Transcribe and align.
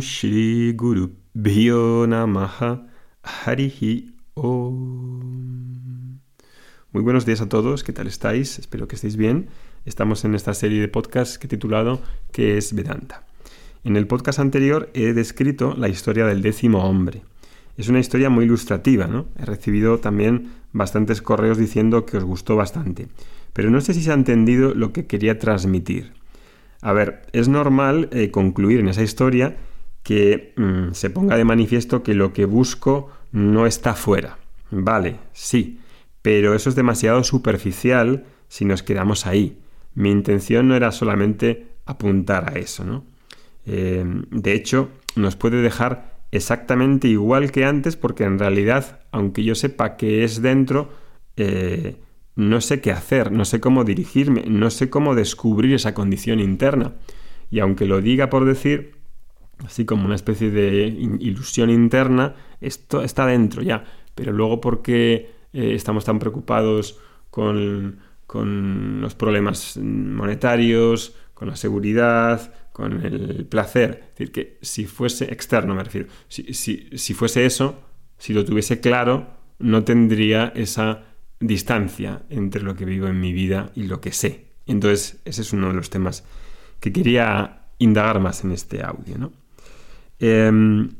Shri 0.00 0.72
Guru 0.72 1.12
Bhyo 1.34 2.06
Namaha 2.06 2.86
Harihi 3.22 4.14
Om. 4.34 6.18
Muy 6.92 7.02
buenos 7.02 7.26
días 7.26 7.40
a 7.40 7.48
todos, 7.48 7.84
¿qué 7.84 7.92
tal 7.92 8.06
estáis? 8.06 8.58
Espero 8.58 8.88
que 8.88 8.96
estéis 8.96 9.16
bien. 9.16 9.48
Estamos 9.84 10.24
en 10.24 10.34
esta 10.34 10.54
serie 10.54 10.80
de 10.80 10.88
podcasts 10.88 11.38
que 11.38 11.46
he 11.46 11.50
titulado 11.50 12.00
¿Qué 12.32 12.56
es 12.56 12.74
Vedanta? 12.74 13.26
En 13.84 13.96
el 13.96 14.06
podcast 14.06 14.38
anterior 14.38 14.90
he 14.94 15.12
descrito 15.12 15.74
la 15.76 15.88
historia 15.88 16.26
del 16.26 16.42
décimo 16.42 16.84
hombre. 16.84 17.22
Es 17.76 17.88
una 17.88 18.00
historia 18.00 18.30
muy 18.30 18.46
ilustrativa, 18.46 19.06
¿no? 19.06 19.26
He 19.38 19.44
recibido 19.44 19.98
también 19.98 20.52
bastantes 20.72 21.22
correos 21.22 21.58
diciendo 21.58 22.06
que 22.06 22.16
os 22.16 22.24
gustó 22.24 22.56
bastante. 22.56 23.08
Pero 23.52 23.70
no 23.70 23.80
sé 23.80 23.94
si 23.94 24.02
se 24.02 24.10
ha 24.10 24.14
entendido 24.14 24.74
lo 24.74 24.92
que 24.92 25.06
quería 25.06 25.38
transmitir. 25.38 26.12
A 26.80 26.92
ver, 26.92 27.22
es 27.32 27.48
normal 27.48 28.08
eh, 28.12 28.30
concluir 28.30 28.80
en 28.80 28.88
esa 28.88 29.02
historia 29.02 29.56
que 30.06 30.52
mm, 30.54 30.92
se 30.92 31.10
ponga 31.10 31.36
de 31.36 31.44
manifiesto 31.44 32.04
que 32.04 32.14
lo 32.14 32.32
que 32.32 32.44
busco 32.44 33.10
no 33.32 33.66
está 33.66 33.94
fuera. 33.94 34.38
Vale, 34.70 35.16
sí, 35.32 35.80
pero 36.22 36.54
eso 36.54 36.68
es 36.68 36.76
demasiado 36.76 37.24
superficial 37.24 38.24
si 38.46 38.64
nos 38.64 38.84
quedamos 38.84 39.26
ahí. 39.26 39.58
Mi 39.96 40.12
intención 40.12 40.68
no 40.68 40.76
era 40.76 40.92
solamente 40.92 41.66
apuntar 41.86 42.52
a 42.52 42.56
eso, 42.56 42.84
¿no? 42.84 43.04
Eh, 43.66 44.04
de 44.30 44.52
hecho, 44.52 44.90
nos 45.16 45.34
puede 45.34 45.60
dejar 45.60 46.14
exactamente 46.30 47.08
igual 47.08 47.50
que 47.50 47.64
antes 47.64 47.96
porque 47.96 48.22
en 48.22 48.38
realidad, 48.38 49.00
aunque 49.10 49.42
yo 49.42 49.56
sepa 49.56 49.96
que 49.96 50.22
es 50.22 50.40
dentro, 50.40 50.88
eh, 51.36 51.96
no 52.36 52.60
sé 52.60 52.80
qué 52.80 52.92
hacer, 52.92 53.32
no 53.32 53.44
sé 53.44 53.58
cómo 53.58 53.82
dirigirme, 53.82 54.44
no 54.46 54.70
sé 54.70 54.88
cómo 54.88 55.16
descubrir 55.16 55.74
esa 55.74 55.94
condición 55.94 56.38
interna. 56.38 56.92
Y 57.50 57.58
aunque 57.58 57.86
lo 57.86 58.00
diga 58.00 58.30
por 58.30 58.44
decir, 58.44 58.95
así 59.64 59.84
como 59.84 60.04
una 60.04 60.14
especie 60.14 60.50
de 60.50 60.86
ilusión 60.86 61.70
interna, 61.70 62.34
esto 62.60 63.02
está 63.02 63.26
dentro 63.26 63.62
ya. 63.62 63.84
Pero 64.14 64.32
luego 64.32 64.60
porque 64.60 65.30
eh, 65.52 65.74
estamos 65.74 66.04
tan 66.04 66.18
preocupados 66.18 66.98
con, 67.30 68.00
los 68.28 69.14
problemas 69.14 69.78
monetarios, 69.78 71.14
con 71.32 71.48
la 71.48 71.56
seguridad, 71.56 72.52
con 72.72 73.04
el 73.04 73.46
placer. 73.46 74.08
Es 74.08 74.18
decir, 74.18 74.32
que 74.32 74.58
si 74.62 74.86
fuese 74.86 75.32
externo, 75.32 75.74
me 75.74 75.84
refiero, 75.84 76.08
si, 76.28 76.52
si 76.52 77.14
fuese 77.14 77.46
eso, 77.46 77.80
si 78.18 78.34
lo 78.34 78.44
tuviese 78.44 78.80
claro, 78.80 79.28
no 79.58 79.84
tendría 79.84 80.52
esa 80.54 81.04
distancia 81.40 82.24
entre 82.30 82.62
lo 82.62 82.74
que 82.74 82.84
vivo 82.84 83.06
en 83.06 83.20
mi 83.20 83.32
vida 83.32 83.70
y 83.74 83.84
lo 83.84 84.00
que 84.00 84.12
sé. 84.12 84.52
Entonces, 84.66 85.20
ese 85.24 85.42
es 85.42 85.52
uno 85.52 85.68
de 85.68 85.74
los 85.74 85.90
temas 85.90 86.24
que 86.80 86.92
quería 86.92 87.68
indagar 87.78 88.20
más 88.20 88.44
en 88.44 88.52
este 88.52 88.82
audio. 88.82 89.18
¿no? 89.18 89.32
Em, 90.18 90.90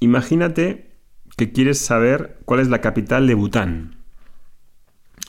imagínate 0.00 0.96
que 1.36 1.52
quieres 1.52 1.78
saber 1.78 2.38
cuál 2.44 2.60
es 2.60 2.68
la 2.68 2.80
capital 2.80 3.26
de 3.26 3.34
Bután 3.34 3.96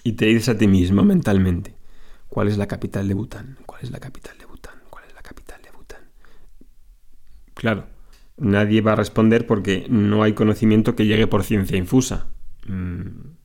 y 0.03 0.13
te 0.13 0.25
dices 0.25 0.49
a 0.49 0.57
ti 0.57 0.67
mismo 0.67 1.03
mentalmente, 1.03 1.75
¿cuál 2.29 2.47
es 2.47 2.57
la 2.57 2.67
capital 2.67 3.07
de 3.07 3.13
Bután? 3.13 3.57
¿Cuál 3.65 3.81
es 3.83 3.91
la 3.91 3.99
capital 3.99 4.37
de 4.37 4.45
Bután? 4.45 4.75
¿Cuál 4.89 5.05
es 5.05 5.13
la 5.13 5.21
capital 5.21 5.61
de 5.61 5.71
Bután? 5.71 6.01
Claro, 7.53 7.87
nadie 8.37 8.81
va 8.81 8.93
a 8.93 8.95
responder 8.95 9.45
porque 9.45 9.85
no 9.89 10.23
hay 10.23 10.33
conocimiento 10.33 10.95
que 10.95 11.05
llegue 11.05 11.27
por 11.27 11.43
ciencia 11.43 11.77
infusa. 11.77 12.27
Mm, 12.67 13.37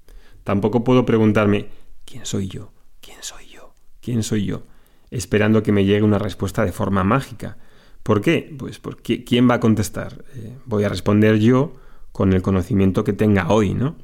Tampoco 0.45 0.85
puedo 0.85 1.07
preguntarme, 1.07 1.69
¿quién 2.05 2.27
soy 2.27 2.49
yo? 2.49 2.71
¿Quién 3.01 3.17
soy 3.23 3.47
yo? 3.49 3.75
¿Quién 4.03 4.23
soy 4.23 4.45
yo? 4.45 4.67
Esperando 5.11 5.63
que 5.63 5.73
me 5.73 5.87
llegue 5.87 6.03
una 6.03 6.19
respuesta 6.19 6.65
de 6.67 6.73
forma 6.73 7.03
mágica. 7.03 7.57
¿Por 8.05 8.21
qué? 8.21 8.55
Pues 8.59 8.79
porque 8.79 9.25
¿quién 9.25 9.51
va 9.51 9.55
a 9.55 9.61
contestar? 9.61 10.25
Eh, 10.37 10.53
voy 10.67 10.85
a 10.85 10.91
responder 10.91 11.39
yo 11.39 11.73
con 12.13 12.35
el 12.35 12.43
conocimiento 12.43 13.03
que 13.03 13.15
tenga 13.15 13.49
hoy, 13.49 13.73
¿no? 13.73 13.97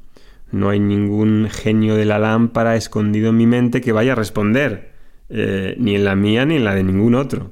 No 0.51 0.69
hay 0.69 0.79
ningún 0.79 1.47
genio 1.49 1.95
de 1.95 2.05
la 2.05 2.17
lámpara 2.17 2.75
escondido 2.75 3.29
en 3.29 3.37
mi 3.37 3.45
mente 3.45 3.79
que 3.79 3.91
vaya 3.91 4.13
a 4.13 4.15
responder, 4.15 4.91
eh, 5.29 5.75
ni 5.77 5.95
en 5.95 6.03
la 6.03 6.15
mía 6.15 6.45
ni 6.45 6.55
en 6.55 6.65
la 6.65 6.73
de 6.73 6.83
ningún 6.83 7.13
otro. 7.13 7.51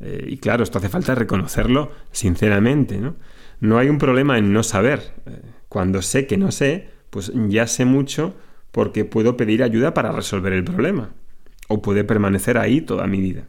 Eh, 0.00 0.26
y 0.28 0.36
claro, 0.36 0.62
esto 0.62 0.76
hace 0.76 0.90
falta 0.90 1.14
reconocerlo 1.14 1.90
sinceramente, 2.12 2.98
¿no? 2.98 3.16
No 3.60 3.78
hay 3.78 3.88
un 3.88 3.98
problema 3.98 4.36
en 4.36 4.52
no 4.52 4.62
saber. 4.62 5.14
cuando 5.70 6.02
sé 6.02 6.26
que 6.26 6.36
no 6.36 6.52
sé, 6.52 6.90
pues 7.10 7.32
ya 7.48 7.66
sé 7.66 7.86
mucho 7.86 8.34
porque 8.72 9.06
puedo 9.06 9.38
pedir 9.38 9.62
ayuda 9.62 9.94
para 9.94 10.12
resolver 10.12 10.52
el 10.52 10.64
problema. 10.64 11.14
O 11.66 11.80
puede 11.80 12.04
permanecer 12.04 12.58
ahí 12.58 12.82
toda 12.82 13.06
mi 13.06 13.20
vida. 13.20 13.48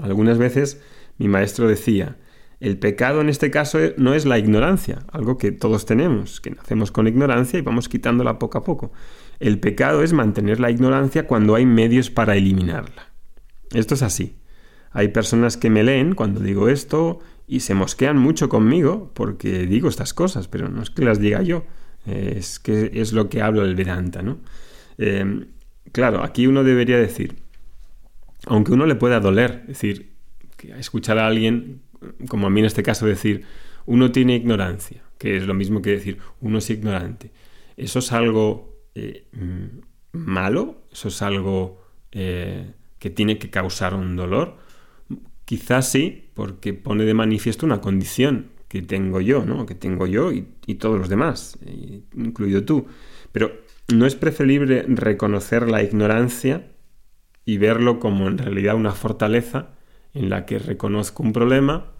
Algunas 0.00 0.38
veces 0.38 0.82
mi 1.18 1.28
maestro 1.28 1.68
decía, 1.68 2.16
el 2.60 2.78
pecado 2.78 3.20
en 3.20 3.28
este 3.28 3.50
caso 3.50 3.78
no 3.96 4.14
es 4.14 4.24
la 4.24 4.38
ignorancia, 4.38 5.04
algo 5.12 5.36
que 5.36 5.52
todos 5.52 5.86
tenemos, 5.86 6.40
que 6.40 6.50
nacemos 6.50 6.90
con 6.90 7.06
ignorancia 7.06 7.58
y 7.58 7.62
vamos 7.62 7.88
quitándola 7.88 8.38
poco 8.38 8.58
a 8.58 8.64
poco. 8.64 8.92
El 9.40 9.58
pecado 9.58 10.02
es 10.02 10.12
mantener 10.12 10.60
la 10.60 10.70
ignorancia 10.70 11.26
cuando 11.26 11.56
hay 11.56 11.66
medios 11.66 12.10
para 12.10 12.36
eliminarla. 12.36 13.10
Esto 13.72 13.94
es 13.94 14.02
así. 14.02 14.38
Hay 14.92 15.08
personas 15.08 15.56
que 15.56 15.70
me 15.70 15.82
leen 15.82 16.14
cuando 16.14 16.40
digo 16.40 16.68
esto 16.68 17.18
y 17.46 17.60
se 17.60 17.74
mosquean 17.74 18.16
mucho 18.16 18.48
conmigo 18.48 19.10
porque 19.12 19.66
digo 19.66 19.88
estas 19.88 20.14
cosas, 20.14 20.48
pero 20.48 20.68
no 20.68 20.82
es 20.82 20.90
que 20.90 21.04
las 21.04 21.18
diga 21.18 21.42
yo, 21.42 21.64
es 22.06 22.58
que 22.60 22.92
es 22.94 23.12
lo 23.12 23.28
que 23.28 23.42
hablo 23.42 23.62
del 23.62 23.74
Vedanta, 23.74 24.22
¿no? 24.22 24.38
Eh, 24.98 25.46
claro, 25.92 26.22
aquí 26.22 26.46
uno 26.46 26.64
debería 26.64 26.96
decir, 26.96 27.36
aunque 28.46 28.72
uno 28.72 28.86
le 28.86 28.94
pueda 28.94 29.20
doler, 29.20 29.62
es 29.62 29.68
decir, 29.68 30.13
escuchar 30.78 31.18
a 31.18 31.26
alguien, 31.26 31.82
como 32.28 32.46
a 32.46 32.50
mí 32.50 32.60
en 32.60 32.66
este 32.66 32.82
caso, 32.82 33.06
decir, 33.06 33.44
uno 33.86 34.12
tiene 34.12 34.36
ignorancia, 34.36 35.02
que 35.18 35.36
es 35.36 35.46
lo 35.46 35.54
mismo 35.54 35.82
que 35.82 35.90
decir, 35.90 36.18
uno 36.40 36.58
es 36.58 36.70
ignorante. 36.70 37.30
¿Eso 37.76 37.98
es 37.98 38.12
algo 38.12 38.78
eh, 38.94 39.26
malo? 40.12 40.86
¿Eso 40.92 41.08
es 41.08 41.22
algo 41.22 41.82
eh, 42.12 42.72
que 42.98 43.10
tiene 43.10 43.38
que 43.38 43.50
causar 43.50 43.94
un 43.94 44.16
dolor? 44.16 44.56
Quizás 45.44 45.90
sí, 45.90 46.30
porque 46.34 46.72
pone 46.72 47.04
de 47.04 47.14
manifiesto 47.14 47.66
una 47.66 47.80
condición 47.80 48.50
que 48.68 48.82
tengo 48.82 49.20
yo, 49.20 49.44
¿no? 49.44 49.66
Que 49.66 49.74
tengo 49.74 50.06
yo 50.06 50.32
y, 50.32 50.42
todos 50.74 50.98
los 50.98 51.08
demás, 51.08 51.58
incluido 52.14 52.64
tú. 52.64 52.86
Pero 53.30 53.52
no 53.92 54.06
es 54.06 54.16
preferible 54.16 54.84
reconocer 54.88 55.70
la 55.70 55.82
ignorancia 55.82 56.72
y 57.44 57.58
verlo 57.58 58.00
como 58.00 58.26
en 58.26 58.38
realidad 58.38 58.74
una 58.74 58.92
fortaleza 58.92 59.74
en 60.14 60.30
la 60.30 60.46
que 60.46 60.58
reconozco 60.58 61.22
un 61.22 61.32
problema, 61.32 61.92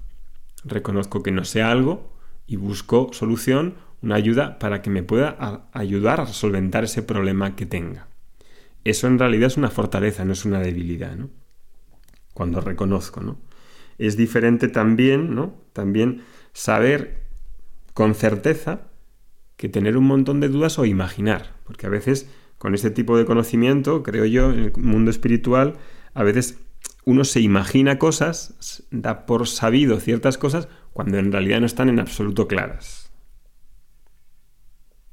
reconozco 0.65 1.23
que 1.23 1.33
no 1.33 1.45
sé 1.45 1.63
algo 1.63 2.13
y 2.47 2.57
busco 2.57 3.11
solución, 3.13 3.75
una 4.03 4.15
ayuda 4.15 4.59
para 4.59 4.83
que 4.83 4.91
me 4.91 5.03
pueda 5.03 5.69
ayudar 5.73 6.21
a 6.21 6.27
solventar 6.27 6.85
ese 6.85 7.03
problema 7.03 7.57
que 7.57 7.67
tenga. 7.67 8.09
Eso 8.85 9.07
en 9.07 9.19
realidad 9.19 9.47
es 9.47 9.57
una 9.57 9.71
fortaleza, 9.71 10.25
no 10.25 10.33
es 10.33 10.45
una 10.45 10.61
debilidad, 10.61 11.17
¿no? 11.17 11.31
Cuando 12.35 12.61
reconozco, 12.61 13.21
¿no? 13.21 13.39
Es 13.99 14.17
diferente 14.17 14.69
también, 14.69 15.35
¿no? 15.35 15.55
También 15.73 16.23
saber 16.53 17.23
con 17.95 18.15
certeza 18.15 18.83
que 19.57 19.69
tener 19.69 19.97
un 19.97 20.05
montón 20.05 20.41
de 20.41 20.49
dudas 20.49 20.79
o 20.79 20.85
imaginar, 20.85 21.55
porque 21.65 21.87
a 21.87 21.91
veces 21.91 22.29
con 22.59 22.75
este 22.75 22.91
tipo 22.91 23.17
de 23.17 23.25
conocimiento, 23.25 24.03
creo 24.03 24.25
yo, 24.25 24.53
en 24.53 24.59
el 24.59 24.73
mundo 24.77 25.11
espiritual, 25.11 25.75
a 26.13 26.23
veces 26.23 26.59
uno 27.04 27.25
se 27.25 27.41
imagina 27.41 27.98
cosas, 27.98 28.84
da 28.91 29.26
por 29.26 29.47
sabido 29.47 30.00
ciertas 30.00 30.38
cosas, 30.38 30.69
cuando 30.92 31.19
en 31.19 31.32
realidad 31.32 31.60
no 31.60 31.66
están 31.66 31.88
en 31.88 32.00
absoluto 32.00 32.48
claras. 32.48 33.12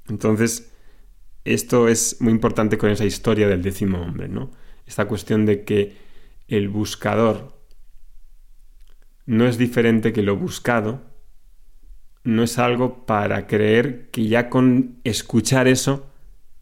Entonces, 0.08 0.72
esto 1.44 1.88
es 1.88 2.22
muy 2.22 2.32
importante 2.32 2.78
con 2.78 2.90
esa 2.90 3.06
historia 3.06 3.48
del 3.48 3.62
décimo 3.62 4.02
hombre, 4.02 4.28
¿no? 4.28 4.52
Esta 4.86 5.06
cuestión 5.06 5.46
de 5.46 5.64
que 5.64 5.98
el 6.48 6.70
buscador 6.70 7.62
no 9.26 9.48
es 9.48 9.58
diferente 9.58 10.14
que 10.14 10.24
lo 10.24 10.36
buscado, 10.36 11.02
no 12.24 12.44
es 12.44 12.60
algo 12.60 13.06
para 13.06 13.48
creer 13.48 14.10
que 14.12 14.28
ya 14.28 14.50
con 14.50 15.00
escuchar 15.04 15.68
eso 15.68 16.08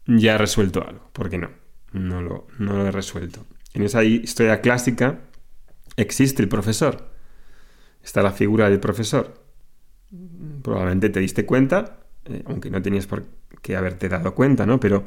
ya 0.06 0.34
he 0.34 0.38
resuelto 0.38 0.86
algo, 0.86 1.10
porque 1.12 1.38
no, 1.38 1.50
no 1.92 2.22
lo, 2.22 2.46
no 2.58 2.74
lo 2.74 2.86
he 2.86 2.90
resuelto. 2.90 3.44
En 3.74 3.82
esa 3.82 4.02
historia 4.04 4.60
clásica 4.60 5.20
existe 5.96 6.42
el 6.42 6.48
profesor, 6.48 7.10
está 8.02 8.22
la 8.22 8.32
figura 8.32 8.68
del 8.68 8.80
profesor. 8.80 9.44
Probablemente 10.62 11.08
te 11.10 11.20
diste 11.20 11.46
cuenta, 11.46 12.00
eh, 12.24 12.42
aunque 12.46 12.70
no 12.70 12.82
tenías 12.82 13.06
por 13.06 13.24
qué 13.62 13.76
haberte 13.76 14.08
dado 14.08 14.34
cuenta, 14.34 14.66
¿no? 14.66 14.80
Pero 14.80 15.04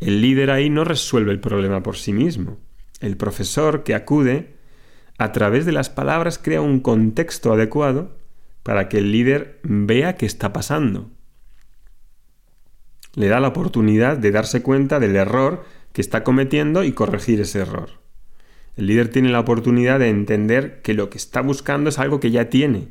el 0.00 0.20
líder 0.20 0.50
ahí 0.50 0.70
no 0.70 0.84
resuelve 0.84 1.32
el 1.32 1.40
problema 1.40 1.82
por 1.82 1.96
sí 1.96 2.12
mismo. 2.12 2.58
El 3.00 3.16
profesor 3.16 3.82
que 3.82 3.94
acude, 3.94 4.54
a 5.18 5.32
través 5.32 5.66
de 5.66 5.72
las 5.72 5.90
palabras, 5.90 6.38
crea 6.38 6.60
un 6.60 6.80
contexto 6.80 7.52
adecuado 7.52 8.16
para 8.62 8.88
que 8.88 8.98
el 8.98 9.12
líder 9.12 9.60
vea 9.62 10.16
qué 10.16 10.26
está 10.26 10.52
pasando. 10.52 11.10
Le 13.14 13.28
da 13.28 13.40
la 13.40 13.48
oportunidad 13.48 14.16
de 14.16 14.30
darse 14.30 14.62
cuenta 14.62 14.98
del 15.00 15.16
error 15.16 15.64
que 15.92 16.00
está 16.00 16.24
cometiendo 16.24 16.82
y 16.82 16.92
corregir 16.92 17.40
ese 17.40 17.60
error. 17.60 18.03
El 18.76 18.86
líder 18.86 19.08
tiene 19.08 19.30
la 19.30 19.40
oportunidad 19.40 20.00
de 20.00 20.08
entender 20.08 20.82
que 20.82 20.94
lo 20.94 21.10
que 21.10 21.18
está 21.18 21.40
buscando 21.40 21.90
es 21.90 21.98
algo 21.98 22.20
que 22.20 22.30
ya 22.30 22.50
tiene, 22.50 22.88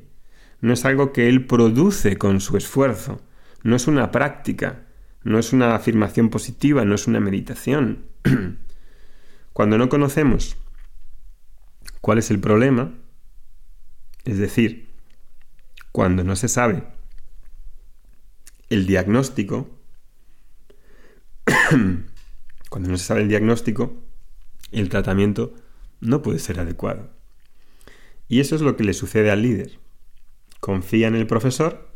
no 0.61 0.73
es 0.73 0.85
algo 0.85 1.11
que 1.11 1.27
él 1.27 1.45
produce 1.45 2.17
con 2.17 2.39
su 2.39 2.55
esfuerzo, 2.55 3.21
no 3.63 3.75
es 3.75 3.87
una 3.87 4.11
práctica, 4.11 4.85
no 5.23 5.39
es 5.39 5.51
una 5.51 5.75
afirmación 5.75 6.29
positiva, 6.29 6.85
no 6.85 6.95
es 6.95 7.07
una 7.07 7.19
meditación. 7.19 8.05
Cuando 9.53 9.77
no 9.77 9.89
conocemos 9.89 10.57
cuál 12.01 12.17
es 12.17 12.31
el 12.31 12.39
problema, 12.39 12.93
es 14.25 14.37
decir, 14.37 14.89
cuando 15.91 16.23
no 16.23 16.35
se 16.35 16.47
sabe 16.47 16.83
el 18.69 18.87
diagnóstico, 18.87 19.69
cuando 22.69 22.89
no 22.89 22.97
se 22.97 23.05
sabe 23.05 23.21
el 23.21 23.27
diagnóstico, 23.27 24.01
el 24.71 24.89
tratamiento 24.89 25.53
no 26.03 26.21
puede 26.21 26.39
ser 26.39 26.59
adecuado. 26.59 27.09
Y 28.27 28.39
eso 28.39 28.55
es 28.55 28.61
lo 28.61 28.75
que 28.75 28.83
le 28.83 28.93
sucede 28.93 29.31
al 29.31 29.41
líder. 29.41 29.79
Confía 30.59 31.07
en 31.07 31.15
el 31.15 31.27
profesor, 31.27 31.89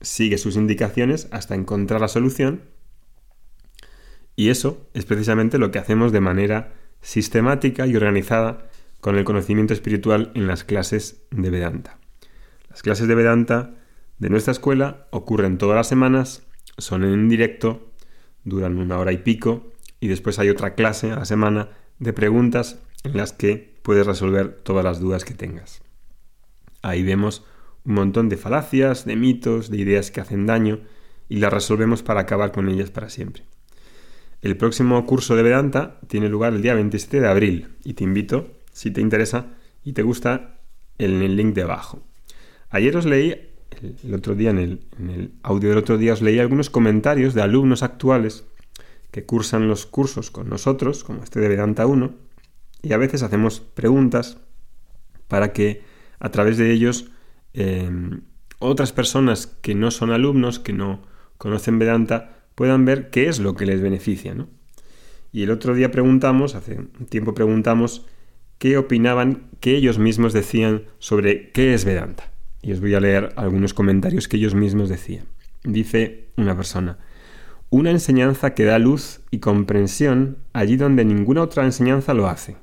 sigue 0.00 0.38
sus 0.38 0.56
indicaciones 0.56 1.28
hasta 1.30 1.54
encontrar 1.54 2.00
la 2.00 2.08
solución, 2.08 2.62
y 4.36 4.48
eso 4.48 4.88
es 4.94 5.04
precisamente 5.04 5.58
lo 5.58 5.70
que 5.70 5.78
hacemos 5.78 6.10
de 6.12 6.20
manera 6.20 6.74
sistemática 7.00 7.86
y 7.86 7.94
organizada 7.96 8.68
con 9.00 9.16
el 9.16 9.24
conocimiento 9.24 9.72
espiritual 9.72 10.32
en 10.34 10.46
las 10.46 10.64
clases 10.64 11.22
de 11.30 11.50
Vedanta. 11.50 11.98
Las 12.68 12.82
clases 12.82 13.06
de 13.06 13.14
Vedanta 13.14 13.74
de 14.18 14.30
nuestra 14.30 14.52
escuela 14.52 15.06
ocurren 15.10 15.58
todas 15.58 15.76
las 15.76 15.88
semanas, 15.88 16.42
son 16.78 17.04
en 17.04 17.28
directo, 17.28 17.92
duran 18.42 18.78
una 18.78 18.98
hora 18.98 19.12
y 19.12 19.18
pico, 19.18 19.72
y 20.00 20.08
después 20.08 20.38
hay 20.38 20.48
otra 20.48 20.74
clase 20.74 21.12
a 21.12 21.16
la 21.16 21.24
semana 21.24 21.68
de 21.98 22.12
preguntas 22.12 22.80
en 23.04 23.16
las 23.16 23.32
que 23.32 23.74
puedes 23.82 24.06
resolver 24.06 24.60
todas 24.62 24.84
las 24.84 24.98
dudas 24.98 25.24
que 25.24 25.34
tengas. 25.34 25.82
Ahí 26.82 27.02
vemos 27.02 27.44
un 27.84 27.94
montón 27.94 28.28
de 28.28 28.36
falacias, 28.36 29.04
de 29.04 29.14
mitos, 29.14 29.70
de 29.70 29.78
ideas 29.78 30.10
que 30.10 30.20
hacen 30.20 30.46
daño 30.46 30.80
y 31.28 31.36
las 31.36 31.52
resolvemos 31.52 32.02
para 32.02 32.20
acabar 32.20 32.50
con 32.50 32.68
ellas 32.68 32.90
para 32.90 33.10
siempre. 33.10 33.44
El 34.42 34.56
próximo 34.56 35.04
curso 35.06 35.36
de 35.36 35.42
Vedanta 35.42 36.00
tiene 36.08 36.28
lugar 36.28 36.54
el 36.54 36.62
día 36.62 36.74
27 36.74 37.20
de 37.20 37.28
abril 37.28 37.68
y 37.84 37.94
te 37.94 38.04
invito, 38.04 38.50
si 38.72 38.90
te 38.90 39.00
interesa 39.00 39.54
y 39.84 39.92
te 39.92 40.02
gusta, 40.02 40.60
en 40.98 41.22
el 41.22 41.36
link 41.36 41.54
de 41.54 41.62
abajo. 41.62 42.02
Ayer 42.70 42.96
os 42.96 43.04
leí, 43.04 43.34
el 44.04 44.14
otro 44.14 44.34
día, 44.34 44.50
en 44.50 44.58
el, 44.58 44.80
en 44.98 45.10
el 45.10 45.32
audio 45.42 45.70
del 45.70 45.78
otro 45.78 45.98
día, 45.98 46.12
os 46.12 46.22
leí 46.22 46.38
algunos 46.38 46.70
comentarios 46.70 47.34
de 47.34 47.42
alumnos 47.42 47.82
actuales 47.82 48.44
que 49.10 49.24
cursan 49.24 49.68
los 49.68 49.86
cursos 49.86 50.30
con 50.30 50.48
nosotros, 50.48 51.04
como 51.04 51.22
este 51.22 51.40
de 51.40 51.48
Vedanta 51.48 51.86
1, 51.86 52.14
y 52.84 52.92
a 52.92 52.98
veces 52.98 53.22
hacemos 53.22 53.60
preguntas 53.60 54.36
para 55.26 55.52
que 55.52 55.82
a 56.20 56.30
través 56.30 56.58
de 56.58 56.70
ellos 56.70 57.10
em, 57.54 58.20
otras 58.58 58.92
personas 58.92 59.46
que 59.46 59.74
no 59.74 59.90
son 59.90 60.10
alumnos, 60.10 60.58
que 60.58 60.72
no 60.72 61.02
conocen 61.38 61.78
Vedanta, 61.78 62.44
puedan 62.54 62.84
ver 62.84 63.10
qué 63.10 63.28
es 63.28 63.40
lo 63.40 63.54
que 63.54 63.66
les 63.66 63.80
beneficia. 63.80 64.36
Y 65.32 65.42
el 65.42 65.50
otro 65.50 65.74
día 65.74 65.90
preguntamos, 65.90 66.54
hace 66.54 66.78
un 66.78 67.06
tiempo 67.06 67.34
preguntamos, 67.34 68.06
qué 68.58 68.76
opinaban, 68.76 69.48
qué 69.60 69.76
ellos 69.76 69.98
mismos 69.98 70.32
decían 70.32 70.84
sobre 70.98 71.50
qué 71.50 71.74
es 71.74 71.84
Vedanta. 71.84 72.30
Y 72.62 72.72
os 72.72 72.80
voy 72.80 72.94
a 72.94 73.00
leer 73.00 73.32
algunos 73.36 73.74
comentarios 73.74 74.28
que 74.28 74.36
ellos 74.36 74.54
mismos 74.54 74.88
decían. 74.88 75.26
Dice 75.64 76.28
una 76.36 76.56
persona, 76.56 76.98
una 77.70 77.90
enseñanza 77.90 78.54
que 78.54 78.64
da 78.64 78.78
luz 78.78 79.20
y 79.30 79.38
comprensión 79.40 80.38
allí 80.52 80.76
donde 80.76 81.04
ninguna 81.04 81.42
otra 81.42 81.64
enseñanza 81.64 82.14
lo 82.14 82.28
hace. 82.28 82.56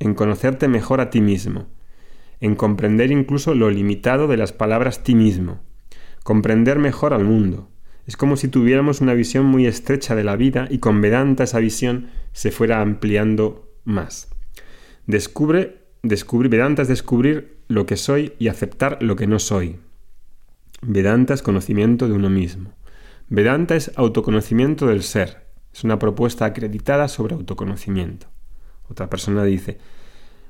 En 0.00 0.14
conocerte 0.14 0.66
mejor 0.66 1.02
a 1.02 1.10
ti 1.10 1.20
mismo. 1.20 1.66
En 2.40 2.56
comprender 2.56 3.10
incluso 3.10 3.54
lo 3.54 3.68
limitado 3.68 4.28
de 4.28 4.38
las 4.38 4.50
palabras 4.50 5.02
ti 5.04 5.14
mismo. 5.14 5.60
Comprender 6.24 6.78
mejor 6.78 7.12
al 7.12 7.24
mundo. 7.24 7.68
Es 8.06 8.16
como 8.16 8.38
si 8.38 8.48
tuviéramos 8.48 9.02
una 9.02 9.12
visión 9.12 9.44
muy 9.44 9.66
estrecha 9.66 10.14
de 10.14 10.24
la 10.24 10.36
vida 10.36 10.66
y 10.70 10.78
con 10.78 11.02
Vedanta 11.02 11.44
esa 11.44 11.58
visión 11.58 12.06
se 12.32 12.50
fuera 12.50 12.80
ampliando 12.80 13.68
más. 13.84 14.30
Descubre, 15.06 15.82
descubre, 16.02 16.48
Vedanta 16.48 16.80
es 16.80 16.88
descubrir 16.88 17.58
lo 17.68 17.84
que 17.84 17.96
soy 17.96 18.32
y 18.38 18.48
aceptar 18.48 19.02
lo 19.02 19.16
que 19.16 19.26
no 19.26 19.38
soy. 19.38 19.76
Vedanta 20.80 21.34
es 21.34 21.42
conocimiento 21.42 22.08
de 22.08 22.14
uno 22.14 22.30
mismo. 22.30 22.72
Vedanta 23.28 23.76
es 23.76 23.92
autoconocimiento 23.96 24.86
del 24.86 25.02
ser. 25.02 25.44
Es 25.74 25.84
una 25.84 25.98
propuesta 25.98 26.46
acreditada 26.46 27.06
sobre 27.06 27.34
autoconocimiento. 27.34 28.29
Otra 28.90 29.08
persona 29.08 29.44
dice, 29.44 29.78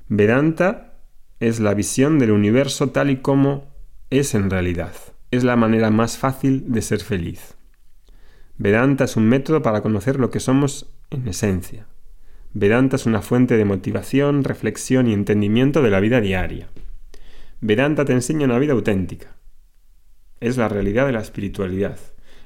Vedanta 0.09 0.95
es 1.39 1.61
la 1.61 1.75
visión 1.75 2.19
del 2.19 2.33
universo 2.33 2.91
tal 2.91 3.11
y 3.11 3.19
como 3.19 3.75
es 4.11 4.35
en 4.35 4.51
realidad. 4.51 4.93
Es 5.31 5.45
la 5.45 5.57
manera 5.57 5.91
más 5.91 6.19
fácil 6.19 6.73
de 6.73 6.83
ser 6.83 7.01
feliz. 7.01 7.55
Vedanta 8.59 9.05
es 9.05 9.17
un 9.17 9.29
método 9.29 9.63
para 9.63 9.83
conocer 9.83 10.19
lo 10.19 10.31
que 10.31 10.41
somos 10.41 10.91
en 11.11 11.29
esencia. 11.29 11.87
Vedanta 12.53 12.97
es 12.97 13.07
una 13.07 13.23
fuente 13.23 13.57
de 13.57 13.65
motivación, 13.65 14.43
reflexión 14.43 15.07
y 15.07 15.13
entendimiento 15.13 15.83
de 15.83 15.91
la 15.91 16.01
vida 16.01 16.21
diaria. 16.21 16.69
Vedanta 17.61 18.05
te 18.05 18.13
enseña 18.13 18.47
una 18.47 18.59
vida 18.59 18.73
auténtica. 18.73 19.37
Es 20.41 20.57
la 20.57 20.69
realidad 20.69 21.07
de 21.07 21.13
la 21.13 21.21
espiritualidad. 21.21 21.99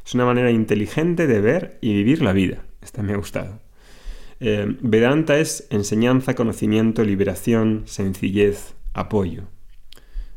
Es 0.05 0.15
una 0.15 0.27
manera 0.27 0.51
inteligente 0.51 1.27
de 1.27 1.41
ver 1.41 1.79
y 1.81 1.95
vivir 1.95 2.21
la 2.21 2.33
vida. 2.33 2.65
Esta 2.83 3.03
me 3.03 3.15
ha 3.15 3.17
gustado. 3.17 3.64
Eh, 4.41 4.77
Vedanta 4.81 5.39
es 5.39 5.67
enseñanza, 5.71 6.35
conocimiento, 6.35 7.05
liberación, 7.05 7.83
sencillez, 7.87 8.75
apoyo. 8.93 9.45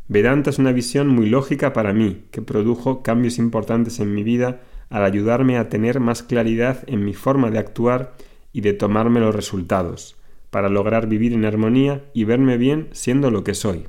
Vedanta 0.08 0.50
es 0.50 0.60
una 0.60 0.72
visión 0.72 1.10
muy 1.10 1.28
lógica 1.28 1.74
para 1.74 1.94
mí, 1.94 2.24
que 2.32 2.42
produjo 2.42 3.04
cambios 3.04 3.38
importantes 3.38 4.00
en 4.00 4.14
mi 4.14 4.24
vida 4.24 4.62
al 4.90 5.04
ayudarme 5.04 5.58
a 5.58 5.68
tener 5.68 6.00
más 6.00 6.24
claridad 6.24 6.84
en 6.88 7.04
mi 7.04 7.14
forma 7.14 7.52
de 7.52 7.60
actuar 7.60 8.16
y 8.54 8.62
de 8.62 8.74
tomarme 8.74 9.20
los 9.20 9.36
resultados, 9.36 10.16
para 10.50 10.70
lograr 10.70 11.08
vivir 11.08 11.34
en 11.34 11.44
armonía 11.44 12.06
y 12.14 12.24
verme 12.24 12.58
bien 12.58 12.88
siendo 12.94 13.32
lo 13.32 13.44
que 13.44 13.54
soy. 13.54 13.86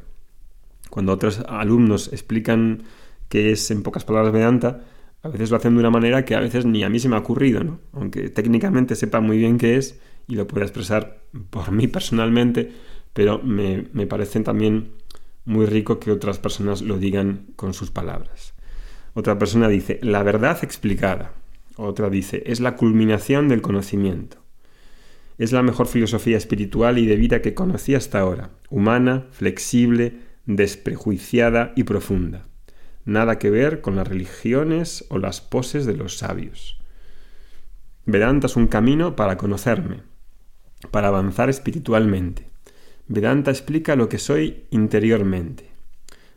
Cuando 0.91 1.13
otros 1.13 1.41
alumnos 1.47 2.13
explican 2.13 2.83
qué 3.29 3.53
es 3.53 3.71
en 3.71 3.83
pocas 3.83 4.05
palabras 4.05 4.33
Vedanta, 4.33 4.81
a 5.23 5.29
veces 5.29 5.51
lo 5.51 5.57
hacen 5.57 5.75
de 5.75 5.81
una 5.81 5.91
manera 5.91 6.25
que 6.25 6.35
a 6.35 6.41
veces 6.41 6.65
ni 6.65 6.85
a 6.85 6.89
mí 6.89 7.01
se 7.01 7.09
me 7.09 7.17
ha 7.17 7.21
ocurrido, 7.21 7.65
¿no? 7.65 7.81
Aunque 7.93 8.31
técnicamente 8.31 8.95
sepa 8.95 9.21
muy 9.21 9.39
bien 9.39 9.59
qué 9.59 9.77
es 9.77 10.01
y 10.29 10.37
lo 10.37 10.47
pueda 10.47 10.65
expresar 10.65 11.23
por 11.51 11.73
mí 11.73 11.89
personalmente, 11.89 12.73
pero 13.13 13.41
me, 13.43 13.87
me 13.93 14.07
parece 14.07 14.41
también 14.41 14.93
muy 15.45 15.67
rico 15.67 15.99
que 15.99 16.13
otras 16.13 16.39
personas 16.39 16.83
lo 16.83 16.99
digan 16.99 17.47
con 17.57 17.75
sus 17.75 17.91
palabras. 17.91 18.55
Otra 19.15 19.39
persona 19.39 19.69
dice, 19.69 19.99
la 20.03 20.23
verdad 20.23 20.59
explicada. 20.63 21.33
Otra 21.77 22.11
dice, 22.11 22.43
es 22.47 22.61
la 22.61 22.77
culminación 22.77 23.49
del 23.49 23.63
conocimiento. 23.63 24.39
Es 25.39 25.53
la 25.53 25.63
mejor 25.63 25.87
filosofía 25.87 26.37
espiritual 26.37 26.99
y 26.99 27.07
de 27.07 27.17
vida 27.17 27.43
que 27.43 27.55
conocí 27.55 27.95
hasta 27.95 28.21
ahora, 28.21 28.51
humana, 28.71 29.27
flexible, 29.31 30.19
desprejuiciada 30.47 31.73
y 31.77 31.85
profunda 31.85 32.49
nada 33.09 33.39
que 33.39 33.49
ver 33.49 33.81
con 33.81 33.97
las 33.97 34.07
religiones 34.07 35.07
o 35.09 35.19
las 35.19 35.41
poses 35.41 35.87
de 35.87 35.97
los 35.97 36.19
sabios. 36.19 36.79
Vedanta 38.05 38.47
es 38.47 38.57
un 38.57 38.67
camino 38.67 39.17
para 39.17 39.39
conocerme, 39.39 40.03
para 40.91 41.09
avanzar 41.09 41.49
espiritualmente. 41.49 42.51
Vedanta 43.07 43.51
explica 43.51 43.97
lo 43.97 44.11
que 44.11 44.19
soy 44.19 44.65
interiormente. 44.71 45.71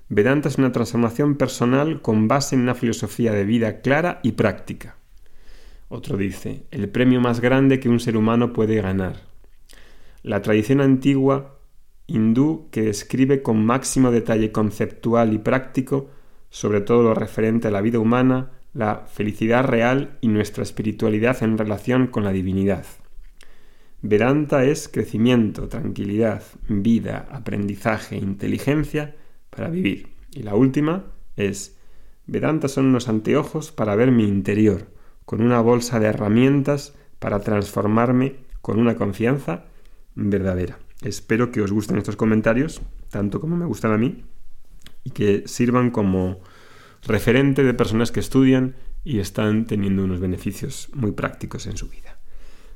Vedanta 0.08 0.48
es 0.48 0.58
una 0.58 0.72
transformación 0.72 1.36
personal 1.36 2.02
con 2.02 2.30
base 2.30 2.56
en 2.56 2.62
una 2.62 2.76
filosofía 2.76 3.34
de 3.34 3.44
vida 3.44 3.82
clara 3.82 4.22
y 4.24 4.32
práctica. 4.34 4.96
Otro 5.90 6.16
dice, 6.16 6.64
el 6.72 6.88
premio 6.88 7.20
más 7.20 7.42
grande 7.42 7.82
que 7.82 7.90
un 7.90 8.00
ser 8.00 8.16
humano 8.16 8.54
puede 8.54 8.82
ganar. 8.82 9.18
La 10.24 10.42
tradición 10.42 10.80
antigua 10.80 11.58
hindú 12.08 12.70
que 12.72 12.84
describe 12.84 13.42
con 13.42 13.66
máximo 13.66 14.10
detalle 14.10 14.54
conceptual 14.54 15.34
y 15.34 15.38
práctico 15.38 16.10
sobre 16.52 16.82
todo 16.82 17.02
lo 17.02 17.16
referente 17.16 17.70
a 17.70 17.72
la 17.72 17.82
vida 17.82 17.98
humana, 17.98 18.52
la 18.74 19.08
felicidad 19.08 19.66
real 19.66 20.18
y 20.22 20.28
nuestra 20.28 20.62
espiritualidad 20.64 21.42
en 21.42 21.58
relación 21.58 22.08
con 22.08 22.24
la 22.24 22.32
divinidad. 22.32 22.86
Vedanta 24.04 24.64
es 24.66 24.88
crecimiento, 24.88 25.68
tranquilidad, 25.68 26.44
vida, 26.68 27.28
aprendizaje, 27.32 28.18
inteligencia 28.18 29.16
para 29.50 29.70
vivir. 29.70 30.10
Y 30.32 30.44
la 30.44 30.56
última 30.56 31.06
es 31.36 31.78
Vedanta 32.28 32.68
son 32.68 32.86
unos 32.86 33.10
anteojos 33.10 33.72
para 33.72 33.96
ver 33.96 34.12
mi 34.12 34.28
interior, 34.28 34.88
con 35.26 35.42
una 35.42 35.62
bolsa 35.62 36.00
de 36.00 36.08
herramientas 36.08 36.94
para 37.20 37.40
transformarme 37.40 38.36
con 38.62 38.80
una 38.80 38.96
confianza 38.96 39.66
verdadera. 40.16 40.80
Espero 41.02 41.52
que 41.52 41.62
os 41.62 41.72
gusten 41.72 41.98
estos 41.98 42.16
comentarios, 42.16 42.82
tanto 43.10 43.40
como 43.42 43.58
me 43.58 43.66
gustan 43.66 43.92
a 43.92 43.98
mí, 43.98 44.24
y 45.04 45.12
que 45.12 45.44
sirvan 45.48 45.92
como 45.92 46.40
referente 47.04 47.64
de 47.64 47.74
personas 47.74 48.12
que 48.12 48.20
estudian 48.20 48.76
y 49.04 49.20
están 49.20 49.66
teniendo 49.66 50.04
unos 50.04 50.20
beneficios 50.20 50.90
muy 50.94 51.12
prácticos 51.12 51.68
en 51.68 51.78
su 51.78 51.90
vida. 51.90 52.20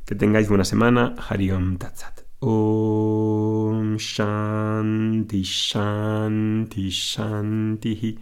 Que 0.05 0.15
tengáis 0.15 0.50
buena 0.50 0.65
semana. 0.65 1.15
Hariom 1.17 1.77
Tatsat. 1.77 2.22
Om 2.39 3.98
Shanti 3.98 5.41
Shanti 5.41 6.89
Shanti 6.89 8.20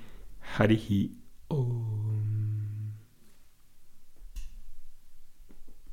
Harihi 0.58 1.12